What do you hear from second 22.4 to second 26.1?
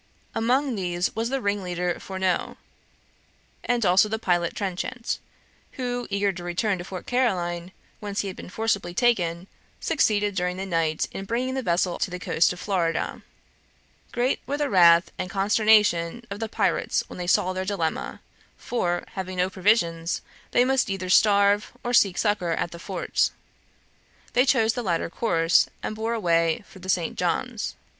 at the fort. They chose the latter course, and